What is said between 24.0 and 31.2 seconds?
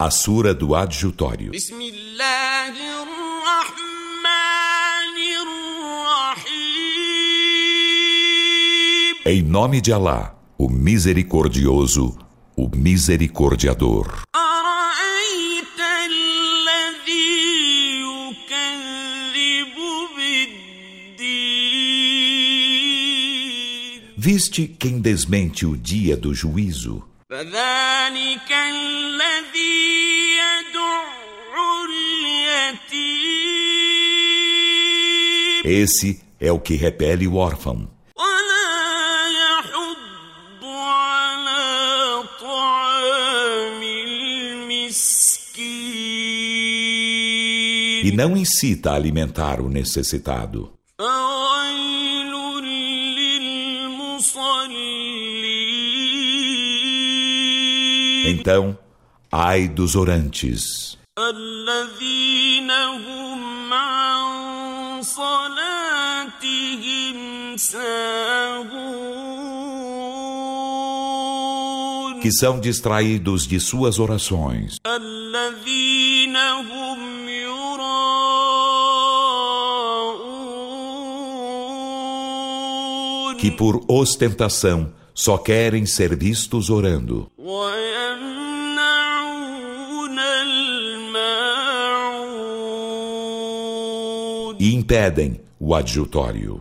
Viste quem desmente o dia do juízo? فذلك الذي يدع